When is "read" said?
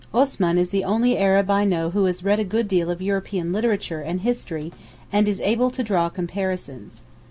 2.23-2.39